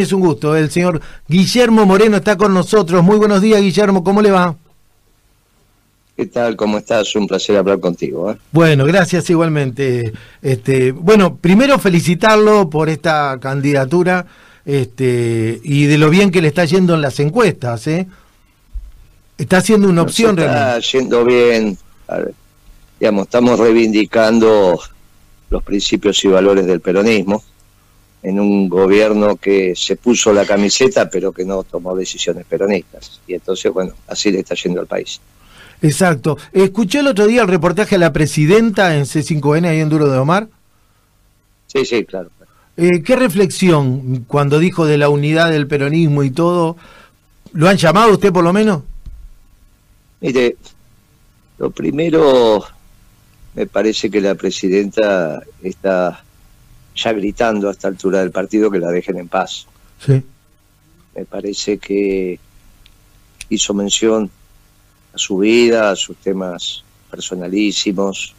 Es 0.00 0.12
un 0.12 0.20
gusto, 0.20 0.54
el 0.54 0.70
señor 0.70 1.00
Guillermo 1.26 1.84
Moreno 1.84 2.18
está 2.18 2.36
con 2.36 2.54
nosotros. 2.54 3.02
Muy 3.02 3.16
buenos 3.16 3.42
días, 3.42 3.60
Guillermo, 3.60 4.04
¿cómo 4.04 4.22
le 4.22 4.30
va? 4.30 4.54
¿Qué 6.16 6.26
tal? 6.26 6.54
¿Cómo 6.54 6.78
estás? 6.78 7.16
Un 7.16 7.26
placer 7.26 7.56
hablar 7.56 7.80
contigo. 7.80 8.30
¿eh? 8.30 8.36
Bueno, 8.52 8.84
gracias 8.84 9.28
igualmente. 9.28 10.12
Este, 10.40 10.92
bueno, 10.92 11.34
primero 11.34 11.80
felicitarlo 11.80 12.70
por 12.70 12.88
esta 12.88 13.38
candidatura 13.40 14.24
este, 14.64 15.60
y 15.64 15.86
de 15.86 15.98
lo 15.98 16.10
bien 16.10 16.30
que 16.30 16.42
le 16.42 16.48
está 16.48 16.64
yendo 16.64 16.94
en 16.94 17.00
las 17.00 17.18
encuestas. 17.18 17.84
¿eh? 17.88 18.06
Está 19.36 19.60
siendo 19.60 19.88
una 19.88 20.02
opción 20.02 20.38
está 20.38 20.78
yendo 20.78 21.24
bien. 21.24 21.76
digamos, 23.00 23.24
estamos 23.24 23.58
reivindicando 23.58 24.78
los 25.50 25.62
principios 25.64 26.24
y 26.24 26.28
valores 26.28 26.66
del 26.66 26.80
peronismo 26.80 27.42
en 28.28 28.38
un 28.38 28.68
gobierno 28.68 29.36
que 29.36 29.74
se 29.74 29.96
puso 29.96 30.32
la 30.32 30.44
camiseta 30.44 31.08
pero 31.08 31.32
que 31.32 31.44
no 31.44 31.62
tomó 31.62 31.96
decisiones 31.96 32.44
peronistas. 32.44 33.20
Y 33.26 33.34
entonces, 33.34 33.72
bueno, 33.72 33.94
así 34.06 34.30
le 34.30 34.40
está 34.40 34.54
yendo 34.54 34.80
al 34.80 34.86
país. 34.86 35.20
Exacto. 35.80 36.36
Escuché 36.52 37.00
el 37.00 37.06
otro 37.06 37.26
día 37.26 37.42
el 37.42 37.48
reportaje 37.48 37.94
a 37.94 37.98
la 37.98 38.12
presidenta 38.12 38.96
en 38.96 39.04
C5N 39.04 39.66
ahí 39.66 39.80
en 39.80 39.88
Duro 39.88 40.10
de 40.10 40.18
Omar. 40.18 40.48
Sí, 41.68 41.84
sí, 41.84 42.04
claro. 42.04 42.30
Eh, 42.76 43.02
¿Qué 43.02 43.16
reflexión 43.16 44.24
cuando 44.28 44.58
dijo 44.58 44.86
de 44.86 44.98
la 44.98 45.08
unidad 45.08 45.50
del 45.50 45.66
peronismo 45.66 46.22
y 46.22 46.30
todo? 46.30 46.76
¿Lo 47.52 47.68
han 47.68 47.76
llamado 47.76 48.12
usted 48.12 48.32
por 48.32 48.44
lo 48.44 48.52
menos? 48.52 48.82
Mire, 50.20 50.56
lo 51.58 51.70
primero, 51.70 52.64
me 53.54 53.66
parece 53.66 54.10
que 54.10 54.20
la 54.20 54.34
presidenta 54.34 55.42
está 55.62 56.22
ya 56.98 57.12
gritando 57.12 57.68
a 57.68 57.72
esta 57.72 57.88
altura 57.88 58.20
del 58.20 58.32
partido 58.32 58.70
que 58.70 58.78
la 58.78 58.90
dejen 58.90 59.18
en 59.18 59.28
paz. 59.28 59.66
Sí. 60.04 60.22
Me 61.14 61.24
parece 61.24 61.78
que 61.78 62.38
hizo 63.48 63.74
mención 63.74 64.30
a 65.14 65.18
su 65.18 65.38
vida, 65.38 65.90
a 65.90 65.96
sus 65.96 66.16
temas 66.16 66.82
personalísimos. 67.10 68.34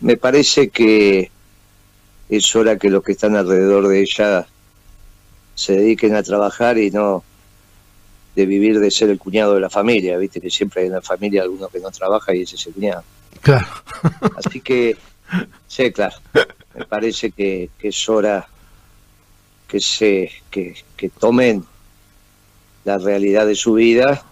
Me 0.00 0.16
parece 0.16 0.68
que 0.68 1.30
es 2.28 2.56
hora 2.56 2.78
que 2.78 2.90
los 2.90 3.02
que 3.02 3.12
están 3.12 3.36
alrededor 3.36 3.88
de 3.88 4.00
ella 4.00 4.46
se 5.54 5.74
dediquen 5.74 6.16
a 6.16 6.22
trabajar 6.22 6.78
y 6.78 6.90
no 6.90 7.22
de 8.34 8.46
vivir 8.46 8.80
de 8.80 8.90
ser 8.90 9.10
el 9.10 9.18
cuñado 9.20 9.54
de 9.54 9.60
la 9.60 9.70
familia, 9.70 10.18
viste 10.18 10.40
que 10.40 10.50
siempre 10.50 10.82
hay 10.82 10.88
en 10.88 10.94
la 10.94 11.02
familia 11.02 11.42
alguno 11.42 11.68
que 11.68 11.78
no 11.78 11.92
trabaja 11.92 12.34
y 12.34 12.42
ese 12.42 12.56
es 12.56 12.66
el 12.66 12.74
cuñado. 12.74 13.04
Claro. 13.40 13.66
Así 14.36 14.60
que, 14.60 14.96
sí, 15.68 15.92
claro 15.92 16.16
me 16.76 16.84
parece 16.84 17.30
que, 17.30 17.70
es 17.80 18.08
hora 18.08 18.46
que 19.68 19.80
se 19.80 20.30
que, 20.50 20.74
tomen 21.18 21.64
la 22.84 22.98
realidad 22.98 23.46
de 23.46 23.54
su 23.54 23.74
vida 23.74 24.24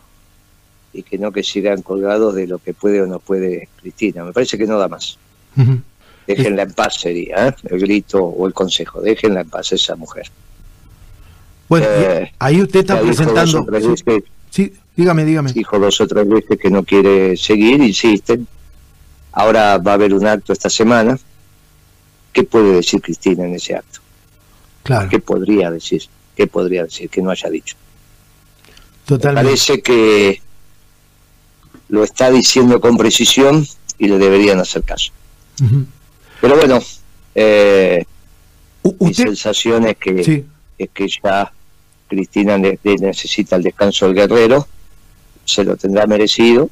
y 0.93 1.03
que 1.03 1.19
no 1.19 1.33
que 1.33 1.43
sigan 1.43 1.83
colgados 1.83 2.35
de 2.35 2.47
lo 2.47 2.59
que 2.59 2.75
puede 2.75 3.01
o 3.01 3.07
no 3.07 3.19
puede 3.19 3.69
Cristina. 3.81 4.25
Me 4.25 4.33
parece 4.33 4.59
que 4.59 4.67
no 4.67 4.79
da 4.79 4.89
más. 4.89 5.19
Déjenla 6.27 6.63
en 6.63 6.73
paz 6.73 7.01
sería 7.01 7.49
¿eh? 7.49 7.55
el 7.65 7.81
grito 7.81 8.23
o 8.23 8.47
el 8.47 8.53
consejo. 8.53 9.01
Déjenla 9.01 9.41
en 9.41 9.49
paz 9.49 9.73
esa 9.73 9.97
mujer. 9.97 10.31
Bueno, 11.69 11.87
eh, 11.89 12.33
ahí 12.39 12.61
usted 12.61 12.81
está 12.81 13.01
presentando... 13.01 13.67
Sí, 14.51 14.71
dígame, 14.95 15.25
dígame. 15.25 15.53
Dijo 15.53 15.79
dos 15.79 15.99
o 16.03 16.07
tres 16.07 16.29
veces 16.29 16.59
que 16.59 16.71
no 16.71 16.85
quiere 16.85 17.39
seguir, 17.39 17.83
insisten. 17.83 18.47
Ahora 19.33 19.79
va 19.79 19.93
a 19.93 19.95
haber 19.95 20.13
un 20.13 20.27
acto 20.27 20.53
esta 20.53 20.69
semana 20.69 21.19
¿Qué 22.33 22.45
puede 22.45 22.75
decir 22.75 23.01
Cristina 23.01 23.45
en 23.45 23.55
ese 23.55 23.75
acto? 23.75 24.01
Claro. 24.83 25.09
¿Qué 25.09 25.19
podría 25.19 25.71
decir? 25.71 26.03
¿Qué 26.35 26.47
podría 26.47 26.85
decir 26.85 27.09
que 27.11 27.23
no 27.23 27.31
haya 27.31 27.51
dicho? 27.51 27.77
Totalmente. 29.05 29.49
parece 29.49 29.83
que 29.83 30.41
lo 31.89 32.05
está 32.05 32.31
diciendo 32.31 32.81
con 32.81 32.97
precisión 32.97 33.67
y 33.99 34.09
le 34.09 34.19
deberían 34.19 34.59
hacer 34.59 34.83
caso. 34.83 35.13
Pero 36.41 36.57
bueno, 36.57 36.81
eh, 37.35 38.05
mi 38.99 39.15
sensación 39.15 39.87
es 39.87 39.97
que, 39.97 40.45
es 40.79 40.91
que 40.91 41.09
ya 41.09 41.53
Cristina 42.09 42.59
necesita 42.59 43.57
el 43.57 43.63
descanso 43.63 44.07
del 44.07 44.15
guerrero, 44.15 44.67
se 45.45 45.65
lo 45.65 45.77
tendrá 45.77 46.07
merecido, 46.07 46.71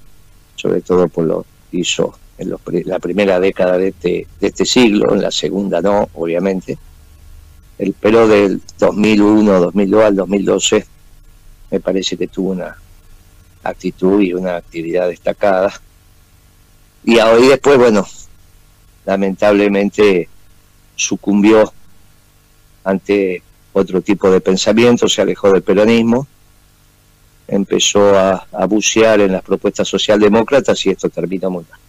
sobre 0.57 0.81
todo 0.81 1.09
por 1.09 1.25
lo 1.25 1.47
que 1.71 1.79
hizo 1.79 2.19
en 2.41 2.59
la 2.87 2.99
primera 2.99 3.39
década 3.39 3.77
de 3.77 3.89
este, 3.89 4.27
de 4.41 4.47
este 4.47 4.65
siglo, 4.65 5.13
en 5.15 5.21
la 5.21 5.31
segunda 5.31 5.83
no, 5.83 6.09
obviamente. 6.15 6.79
El, 7.79 7.95
pero 8.01 8.27
del 8.27 8.63
2001, 8.79 9.61
2002 9.61 10.05
al 10.05 10.17
2012 10.17 10.87
me 11.71 11.81
parece 11.81 12.17
que 12.17 12.29
tuvo 12.29 12.53
una 12.53 12.77
actitud 13.63 14.23
y 14.23 14.33
una 14.33 14.57
actividad 14.57 15.09
destacada. 15.09 15.73
Y 17.05 17.19
hoy 17.19 17.49
después, 17.49 17.79
bueno, 17.79 18.07
lamentablemente 19.05 20.29
sucumbió 20.97 21.73
ante 22.85 23.43
otro 23.75 24.01
tipo 24.01 24.31
de 24.31 24.41
pensamiento, 24.41 25.09
se 25.09 25.21
alejó 25.21 25.53
del 25.53 25.63
peronismo, 25.63 26.27
empezó 27.47 28.19
a, 28.19 28.47
a 28.51 28.65
bucear 28.65 29.21
en 29.21 29.33
las 29.33 29.43
propuestas 29.43 29.87
socialdemócratas 29.87 30.87
y 30.87 30.91
esto 30.91 31.11
terminó 31.11 31.51
muy 31.51 31.65
mal. 31.71 31.81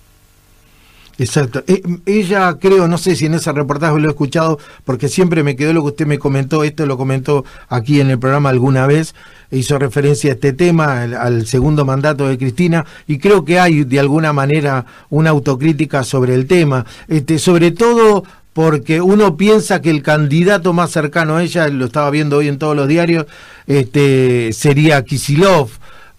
Exacto. 1.21 1.63
Eh, 1.67 1.83
ella, 2.07 2.57
creo, 2.59 2.87
no 2.87 2.97
sé 2.97 3.15
si 3.15 3.27
en 3.27 3.35
ese 3.35 3.51
reportaje 3.51 3.99
lo 3.99 4.07
he 4.07 4.09
escuchado, 4.09 4.57
porque 4.83 5.07
siempre 5.07 5.43
me 5.43 5.55
quedó 5.55 5.71
lo 5.71 5.81
que 5.83 5.89
usted 5.89 6.07
me 6.07 6.17
comentó, 6.17 6.63
esto 6.63 6.87
lo 6.87 6.97
comentó 6.97 7.45
aquí 7.69 8.01
en 8.01 8.09
el 8.09 8.17
programa 8.17 8.49
alguna 8.49 8.87
vez, 8.87 9.13
hizo 9.51 9.77
referencia 9.77 10.31
a 10.31 10.33
este 10.33 10.51
tema, 10.51 11.03
al, 11.03 11.45
segundo 11.45 11.85
mandato 11.85 12.27
de 12.27 12.39
Cristina, 12.39 12.87
y 13.05 13.19
creo 13.19 13.45
que 13.45 13.59
hay 13.59 13.83
de 13.83 13.99
alguna 13.99 14.33
manera 14.33 14.87
una 15.11 15.29
autocrítica 15.29 16.03
sobre 16.03 16.33
el 16.33 16.47
tema, 16.47 16.87
este, 17.07 17.37
sobre 17.37 17.69
todo 17.69 18.23
porque 18.53 18.99
uno 18.99 19.37
piensa 19.37 19.79
que 19.79 19.91
el 19.91 20.01
candidato 20.01 20.73
más 20.73 20.89
cercano 20.89 21.35
a 21.35 21.43
ella, 21.43 21.67
lo 21.67 21.85
estaba 21.85 22.09
viendo 22.09 22.37
hoy 22.37 22.47
en 22.47 22.57
todos 22.57 22.75
los 22.75 22.87
diarios, 22.87 23.27
este, 23.67 24.53
sería 24.53 25.05
Kisilov 25.05 25.69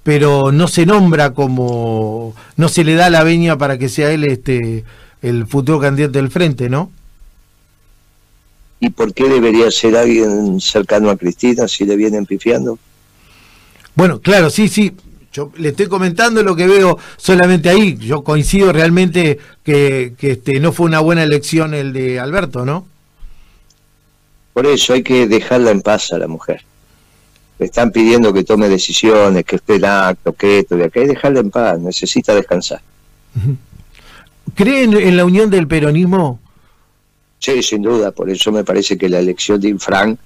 pero 0.02 0.50
no 0.50 0.68
se 0.68 0.86
nombra 0.86 1.32
como, 1.32 2.34
no 2.56 2.68
se 2.68 2.84
le 2.84 2.94
da 2.94 3.10
la 3.10 3.22
veña 3.22 3.56
para 3.56 3.78
que 3.78 3.88
sea 3.88 4.10
él 4.10 4.24
este 4.24 4.84
el 5.22 5.46
futuro 5.46 5.78
candidato 5.78 6.18
del 6.18 6.30
frente, 6.30 6.68
¿no? 6.68 6.90
¿Y 8.80 8.91
por 8.91 9.14
qué 9.14 9.28
debería 9.28 9.70
ser 9.70 9.96
alguien 9.96 10.60
cercano 10.60 11.10
a 11.10 11.16
Cristina 11.16 11.68
si 11.68 11.84
le 11.84 11.94
vienen 11.94 12.26
pifiando? 12.26 12.80
Bueno, 13.94 14.20
claro, 14.20 14.50
sí, 14.50 14.66
sí. 14.66 14.92
Yo 15.32 15.52
le 15.56 15.68
estoy 15.68 15.86
comentando 15.86 16.42
lo 16.42 16.56
que 16.56 16.66
veo 16.66 16.98
solamente 17.16 17.68
ahí. 17.68 17.96
Yo 17.96 18.24
coincido 18.24 18.72
realmente 18.72 19.38
que, 19.62 20.14
que 20.18 20.32
este, 20.32 20.58
no 20.58 20.72
fue 20.72 20.86
una 20.86 20.98
buena 20.98 21.22
elección 21.22 21.72
el 21.74 21.92
de 21.92 22.18
Alberto, 22.18 22.66
¿no? 22.66 22.86
Por 24.52 24.66
eso 24.66 24.94
hay 24.94 25.04
que 25.04 25.28
dejarla 25.28 25.70
en 25.70 25.80
paz 25.80 26.12
a 26.12 26.18
la 26.18 26.26
mujer 26.26 26.64
están 27.64 27.90
pidiendo 27.90 28.32
que 28.32 28.44
tome 28.44 28.68
decisiones, 28.68 29.44
que 29.44 29.56
esté 29.56 29.76
el 29.76 29.84
acto, 29.84 30.32
que 30.32 30.60
esto, 30.60 30.76
de 30.76 30.84
acá, 30.84 31.00
y 31.00 31.06
dejarle 31.06 31.40
en 31.40 31.50
paz, 31.50 31.78
necesita 31.80 32.34
descansar. 32.34 32.80
¿Creen 34.54 34.94
en 34.94 35.16
la 35.16 35.24
unión 35.24 35.50
del 35.50 35.66
peronismo? 35.66 36.40
Sí, 37.38 37.62
sin 37.62 37.82
duda, 37.82 38.12
por 38.12 38.30
eso 38.30 38.52
me 38.52 38.64
parece 38.64 38.96
que 38.96 39.08
la 39.08 39.18
elección 39.18 39.60
de 39.60 39.68
Infran 39.68 40.18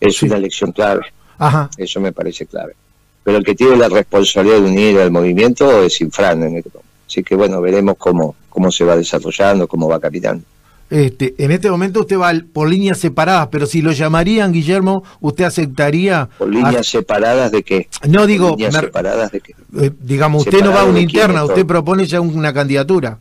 es 0.00 0.22
una 0.22 0.36
elección 0.36 0.72
clave. 0.72 1.02
Ajá. 1.38 1.68
Eso 1.76 2.00
me 2.00 2.12
parece 2.12 2.46
clave. 2.46 2.74
Pero 3.24 3.38
el 3.38 3.44
que 3.44 3.54
tiene 3.54 3.76
la 3.76 3.88
responsabilidad 3.88 4.56
de 4.56 4.62
unir 4.62 4.98
al 4.98 5.10
movimiento 5.10 5.82
es 5.82 6.00
Infran 6.00 6.42
en 6.42 6.56
esto. 6.56 6.82
Así 7.06 7.22
que 7.22 7.34
bueno, 7.34 7.60
veremos 7.60 7.96
cómo, 7.98 8.34
cómo 8.48 8.72
se 8.72 8.84
va 8.84 8.96
desarrollando, 8.96 9.68
cómo 9.68 9.88
va 9.88 10.00
caminando. 10.00 10.44
Este, 10.92 11.34
en 11.38 11.50
este 11.52 11.70
momento 11.70 12.00
usted 12.00 12.18
va 12.18 12.34
por 12.52 12.68
líneas 12.68 12.98
separadas, 12.98 13.48
pero 13.50 13.64
si 13.64 13.80
lo 13.80 13.92
llamarían, 13.92 14.52
Guillermo, 14.52 15.02
¿usted 15.20 15.44
aceptaría? 15.44 16.28
¿Por 16.36 16.50
líneas 16.50 16.86
separadas 16.86 17.50
de 17.50 17.62
qué? 17.62 17.88
No, 18.06 18.26
digo... 18.26 18.50
¿Líneas 18.50 18.74
separadas 18.74 19.32
de 19.32 19.40
qué? 19.40 19.54
Eh, 19.80 19.90
digamos, 20.02 20.44
usted 20.44 20.62
no 20.62 20.70
va 20.70 20.82
a 20.82 20.84
una 20.84 21.00
interna, 21.00 21.44
usted 21.44 21.64
propone 21.64 22.04
ya 22.04 22.20
una 22.20 22.52
candidatura. 22.52 23.16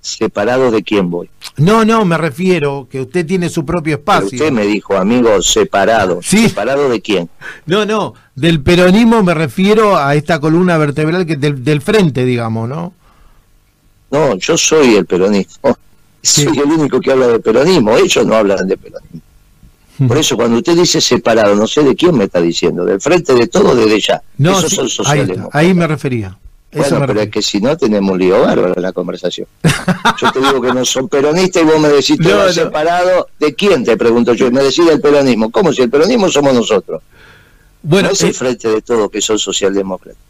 ¿Separado 0.00 0.70
de 0.70 0.84
quién 0.84 1.10
voy? 1.10 1.28
No, 1.56 1.84
no, 1.84 2.04
me 2.04 2.16
refiero 2.16 2.86
que 2.88 3.00
usted 3.00 3.26
tiene 3.26 3.48
su 3.48 3.66
propio 3.66 3.96
espacio. 3.96 4.38
usted 4.38 4.52
me 4.52 4.64
dijo, 4.64 4.96
amigo, 4.96 5.42
separado. 5.42 6.20
¿Sí? 6.22 6.48
¿Separado 6.48 6.88
de 6.88 7.00
quién? 7.00 7.28
No, 7.66 7.84
no, 7.86 8.14
del 8.36 8.62
peronismo 8.62 9.24
me 9.24 9.34
refiero 9.34 9.96
a 9.96 10.14
esta 10.14 10.38
columna 10.38 10.78
vertebral 10.78 11.26
que 11.26 11.34
del, 11.34 11.64
del 11.64 11.82
frente, 11.82 12.24
digamos, 12.24 12.68
¿no? 12.68 12.92
No, 14.12 14.36
yo 14.36 14.56
soy 14.56 14.94
el 14.94 15.06
peronismo 15.06 15.76
soy 16.22 16.58
el 16.58 16.70
único 16.70 17.00
que 17.00 17.12
habla 17.12 17.28
de 17.28 17.40
peronismo, 17.40 17.96
ellos 17.96 18.26
no 18.26 18.34
hablan 18.34 18.66
de 18.66 18.76
peronismo. 18.76 19.20
Por 20.06 20.16
eso 20.16 20.36
cuando 20.36 20.58
usted 20.58 20.76
dice 20.76 21.00
separado, 21.00 21.56
no 21.56 21.66
sé 21.66 21.82
de 21.82 21.96
quién 21.96 22.16
me 22.16 22.24
está 22.24 22.40
diciendo, 22.40 22.84
del 22.84 23.00
frente 23.00 23.34
de 23.34 23.48
todo 23.48 23.74
desde 23.74 24.00
ya. 24.00 24.22
No, 24.36 24.60
Esos 24.60 24.92
son 24.92 25.06
ahí, 25.08 25.26
ahí, 25.52 25.74
me 25.74 25.88
refería. 25.88 26.38
Bueno, 26.70 27.04
pero 27.06 27.20
es 27.22 27.30
que 27.30 27.42
si 27.42 27.60
no 27.60 27.76
tenemos 27.76 28.12
un 28.12 28.18
lío 28.18 28.42
bárbaro 28.42 28.74
en 28.76 28.82
la 28.82 28.92
conversación. 28.92 29.46
Yo 30.20 30.30
te 30.30 30.38
digo 30.38 30.60
que 30.60 30.72
no 30.72 30.84
son 30.84 31.08
peronistas 31.08 31.62
y 31.62 31.66
vos 31.66 31.80
me 31.80 31.88
decís 31.88 32.18
todo 32.22 32.52
separado. 32.52 33.28
¿De 33.40 33.54
quién 33.54 33.84
te 33.84 33.96
pregunto 33.96 34.34
yo? 34.34 34.50
Me 34.50 34.62
decís 34.62 34.86
del 34.86 35.00
peronismo. 35.00 35.50
¿Cómo 35.50 35.72
si 35.72 35.82
el 35.82 35.90
peronismo 35.90 36.28
somos 36.28 36.52
nosotros? 36.52 37.02
Bueno, 37.82 38.08
no 38.08 38.12
es 38.12 38.22
el 38.22 38.30
eh, 38.30 38.34
frente 38.34 38.68
de 38.68 38.82
todos 38.82 39.10
que 39.10 39.20
son 39.20 39.38
socialdemócratas. 39.38 40.20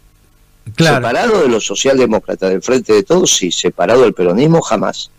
Separado 0.77 1.43
de 1.43 1.49
los 1.49 1.67
socialdemócratas 1.67 2.51
del 2.51 2.63
frente 2.63 2.93
de 2.93 3.03
todos, 3.03 3.35
sí. 3.35 3.51
Separado 3.51 4.03
del 4.03 4.15
peronismo, 4.15 4.63
jamás. 4.63 5.11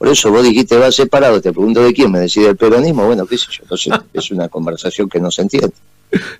Por 0.00 0.08
eso 0.08 0.30
vos 0.30 0.42
dijiste 0.42 0.78
va 0.78 0.90
separado, 0.90 1.42
te 1.42 1.52
pregunto 1.52 1.82
de 1.82 1.92
quién 1.92 2.10
me 2.10 2.20
decide 2.20 2.48
el 2.48 2.56
peronismo, 2.56 3.04
bueno, 3.04 3.26
qué 3.26 3.36
sé 3.36 3.48
yo, 3.50 3.64
entonces 3.64 3.92
es 4.14 4.30
una 4.30 4.48
conversación 4.48 5.10
que 5.10 5.20
no 5.20 5.30
se 5.30 5.42
entiende. 5.42 5.74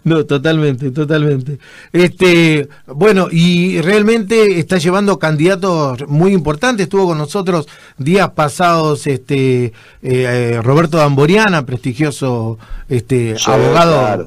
No, 0.03 0.25
totalmente, 0.25 0.91
totalmente. 0.93 1.59
Este, 1.93 2.67
bueno, 2.87 3.29
y 3.31 3.83
realmente 3.83 4.59
está 4.59 4.79
llevando 4.79 5.19
candidatos 5.19 6.09
muy 6.09 6.33
importantes. 6.33 6.85
Estuvo 6.85 7.05
con 7.05 7.19
nosotros 7.19 7.69
días 7.99 8.31
pasados 8.31 9.07
este 9.07 9.67
eh, 9.67 9.73
eh, 10.03 10.61
Roberto 10.63 10.97
Damboriana, 10.97 11.67
prestigioso 11.67 12.59
este 12.89 13.37
abogado, 13.45 14.27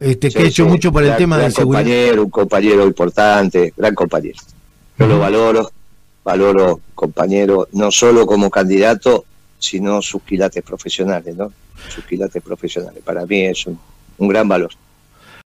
este 0.00 0.30
que 0.30 0.38
ha 0.40 0.42
hecho 0.42 0.66
mucho 0.66 0.90
por 0.90 1.04
el 1.04 1.16
tema 1.16 1.38
de 1.38 1.52
seguridad. 1.52 1.84
Compañero, 1.84 2.24
un 2.24 2.30
compañero 2.30 2.84
importante, 2.84 3.72
gran 3.76 3.94
compañero. 3.94 4.38
Yo 4.98 5.06
lo 5.06 5.20
valoro, 5.20 5.70
valoro 6.26 6.80
compañero, 6.94 7.68
no 7.72 7.90
solo 7.90 8.26
como 8.26 8.50
candidato, 8.50 9.24
sino 9.58 10.02
sus 10.02 10.22
quilates 10.22 10.62
profesionales, 10.62 11.36
¿no? 11.36 11.52
Sus 11.88 12.04
quilates 12.04 12.42
profesionales. 12.42 13.00
Para 13.04 13.24
mí 13.24 13.46
es 13.46 13.66
un 13.66 13.78
un 14.18 14.28
gran 14.28 14.48
valor. 14.48 14.70